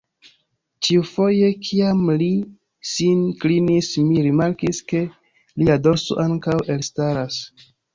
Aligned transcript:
Ĉiufoje 0.87 1.51
kiam 1.67 2.01
li 2.23 2.31
sin 2.93 3.23
klinis, 3.45 3.93
mi 4.09 4.27
rimarkis, 4.31 4.83
ke 4.93 5.07
lia 5.07 5.81
dorso 5.87 6.23
ankaŭ 6.31 6.63
elstaras. 6.77 7.45